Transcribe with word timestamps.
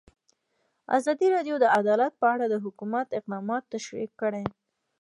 ازادي 0.97 1.27
راډیو 1.35 1.55
د 1.59 1.65
عدالت 1.79 2.13
په 2.21 2.25
اړه 2.33 2.45
د 2.49 2.55
حکومت 2.65 3.07
اقدامات 3.19 3.63
تشریح 3.73 4.09
کړي. 4.21 4.43